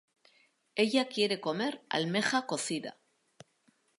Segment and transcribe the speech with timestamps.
[0.83, 2.91] Ella quiere comer almeja cocida.